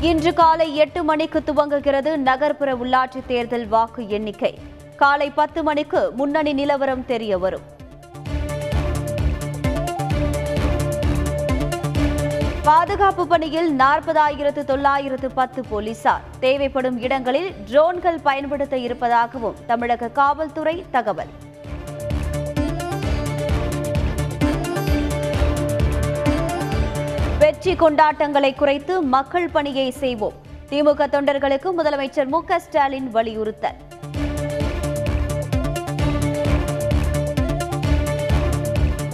[0.00, 4.58] இன்று காலை எட்டு மணிக்கு துவங்குகிறது நகர்ப்புற உள்ளாட்சி தேர்தல் வாக்கு எண்ணிக்கை.
[4.96, 7.64] காலை பத்து மணிக்கு முன்னணி நிலவரம் தெரிய வரும்
[12.62, 16.22] பாதுகாப்பு பணியில் நாற்பதாயிரத்து தொள்ளாயிரத்து பத்து போலீசார்.
[16.40, 21.28] தேவைப்படும் இடங்களில் ட்ரோன்கள் பயன்படுத்த இருப்பதாகவும் தமிழக காவல்துறை தகவல்.
[27.66, 30.34] கட்சி கொண்டாட்டங்களை குறைத்து மக்கள் பணியை செய்வோம்.
[30.70, 33.78] திமுக தொண்டர்களுக்கு முதலமைச்சர் மு ஸ்டாலின் வலியுறுத்தல்.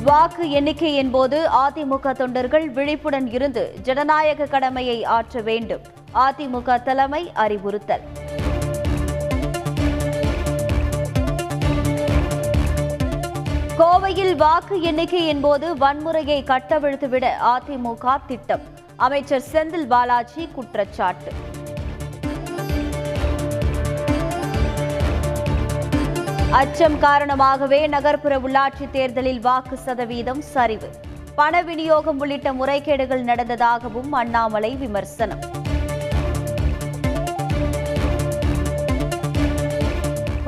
[0.04, 5.82] வாக்கு எண்ணிக்கையின் போது அதிமுக தொண்டர்கள் விழிப்புடன் இருந்து ஜனநாயக கடமையை ஆற்ற வேண்டும்.
[6.14, 8.00] அதிமுக தலைமை அறிவுறுத்தல்.
[13.82, 18.60] கோவையில் வாக்கு எண்ணிக்கையின் போது வன்முறையை கட்டவிழ்த்துவிட அதிமுக திட்டம்.
[18.96, 21.32] அமைச்சர் செந்தில் பாலாஜி குற்றச்சாட்டு.
[26.50, 30.90] அச்சம் காரணமாகவே நகர்ப்புற உள்ளாட்சி தேர்தலில் வாக்கு சதவீதம் சரிவு.
[31.34, 35.60] பண விநியோகம் உள்ளிட்ட முறைகேடுகள் நடந்ததாகவும் அண்ணாமலை விமர்சனம்.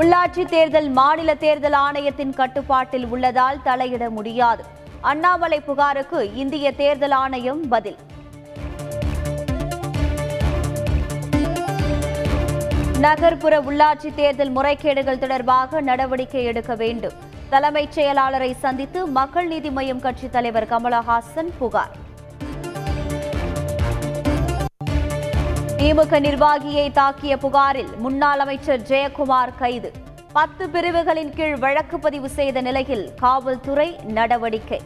[0.05, 4.65] உள்ளாட்சி தேர்தல் மாநில தேர்தல் ஆணையத்தின் கட்டுப்பாட்டில் உள்ளதால் தலையிட முடியாது.
[5.01, 7.97] அண்ணாமலை புகாருக்கு இந்திய தேர்தல் ஆணையம் பதில்.
[12.99, 17.13] நகர்ப்புற உள்ளாட்சி தேர்தல் முறைகேடுகள் தொடர்பாக நடவடிக்கை எடுக்க வேண்டும்.
[17.49, 22.04] தலைமைச் செயலாளரை சந்தித்து மக்கள் நீதி மய்யம் கட்சித் தலைவர் கமலஹாசன் புகார்.
[25.85, 29.93] திமுக நிர்வாகியை தாக்கிய புகாரில் முன்னாள் அமைச்சர் ஜெயக்குமார் கைது.
[30.33, 34.81] பத்து பிரிவுகளின் கீழ் வழக்கு பதிவு செய்த நிலையில் காவல்துறை நடவடிக்கை.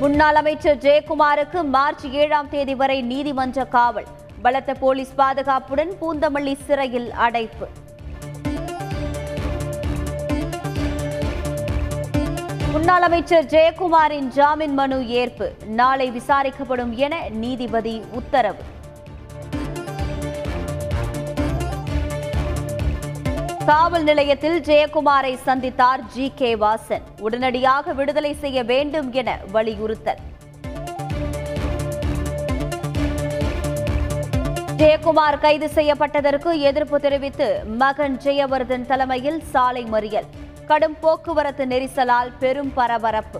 [0.00, 4.06] முன்னாள் அமைச்சர் ஜெயக்குமாருக்கு மார்ச் ஏழாம் தேதி வரை நீதிமன்ற காவல்.
[4.42, 7.68] பலத்த போலீஸ் பாதுகாப்புடன் பூந்தமல்லி சிறையில் அடைப்பு.
[12.72, 15.52] முன்னாள் அமைச்சர் ஜெயக்குமாரின் ஜாமீன் மனு ஏற்பு.
[15.66, 18.62] நாளை விசாரிக்கப்படும் என நீதிபதி உத்தரவு.
[23.66, 26.32] காவல் நிலையத்தில் ஜெயக்குமாரை சந்தித்தார் ஜி.
[26.34, 26.56] கே.
[26.56, 27.02] வாசன்.
[27.20, 30.18] உடனடியாக விடுதலை செய்ய வேண்டும் என வலியுறுத்தல்.
[34.76, 40.26] ஜெயக்குமார் கைது செய்யப்பட்டதற்கு எதிர்ப்பு தெரிவித்து மகன் ஜெயவர்தன் தலைமையில் சாலை மறியல்.
[40.70, 43.38] கடும் போக்குவரத்து நெரிசலால் பெரும் பரபரப்பு.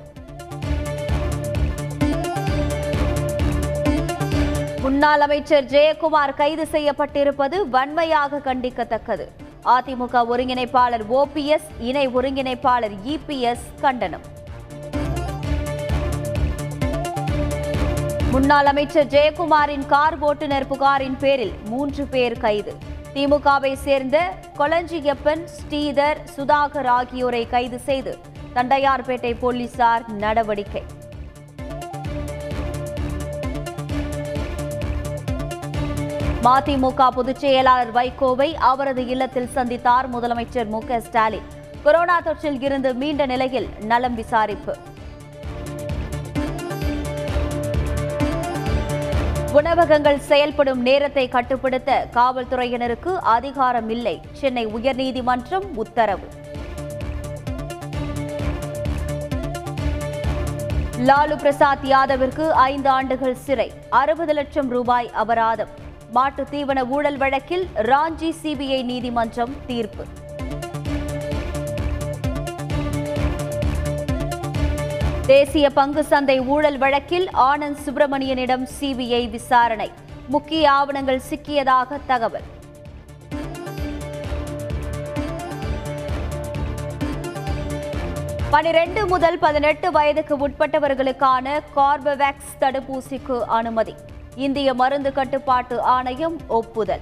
[4.84, 9.26] முன்னாள் அமைச்சர் ஜெயக்குமார் கைது செய்யப்பட்டிருப்பது வன்மையாக கண்டிக்கத்தக்கது.
[9.74, 14.26] அதிமுக ஒருங்கிணைப்பாளர் ஓபிஎஸ் இணை ஒருங்கிணைப்பாளர் இபிஎஸ் கண்டனம்.
[18.30, 22.74] முன்னாள் அமைச்சர் ஜெயக்குமாரின் கார் ஓட்டுநர் புகாரின் பேரில் மூன்று பேர் கைது.
[23.14, 28.18] திமுகவை சேர்ந்த கொளஞ்சியப்பன் ஸ்ரீதர் சுதாகர் ஆகியோரை கைது செய்து
[28.54, 30.82] தண்டையார்பேட்டை போலீசார் நடவடிக்கை.
[36.42, 41.48] மதிமுக பொதுச் செயலாளர் வைகோவை அவரது இல்லத்தில் சந்தித்தார் முதலமைச்சர் மு க ஸ்டாலின்.
[41.82, 44.76] கொரோனா தொற்றில் இருந்து மீண்ட நிலையில் நலம் விசாரிப்பு.
[49.52, 56.26] உணவகங்கள் செயல்படும் நேரத்தை கட்டுப்படுத்த காவல்துறையினருக்கு அதிகாரம் இல்லை சென்னை உயர்நீதிமன்றம் உத்தரவு.
[60.98, 63.72] லாலு பிரசாத் யாதவிற்கு ஐந்து ஆண்டுகள் சிறை.
[63.90, 65.68] அறுபது லட்சம் ரூபாய் அபராதம்.
[66.10, 70.04] மாட்டு தீவன ஊழல் வழக்கில் ராஞ்சி சிபிஐ நீதிமன்றம் தீர்ப்பு.
[75.28, 79.90] தேசிய பங்கு சந்தை ஊழல் வழக்கில் ஆனந்த் சுப்பிரமணியனிடம் சிபிஐ விசாரணை.
[80.28, 82.42] முக்கிய ஆவணங்கள் சிக்கியதாக தகவல்.
[88.50, 93.94] பனிரெண்டு முதல் பதினெட்டு வயதுக்கு உட்பட்டவர்களுக்கான கார்பவேக்ஸ் தடுப்பூசிக்கு அனுமதி.
[94.34, 97.00] இந்திய மருந்து கட்டுப்பாட்டு ஆணையம் ஒப்புதல்.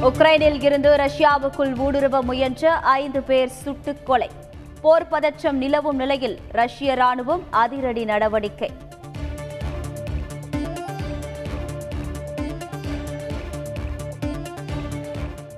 [0.00, 4.30] உக்ரைனில் இருந்து ரஷ்யாவுக்குள் ஊடுருவ முயன்ற ஐந்து பேர் சுட்டுக் கொலை.
[4.80, 8.70] போர் பதற்றம் நிலவும் நிலையில் ரஷ்ய ராணுவம் அதிரடி நடவடிக்கை.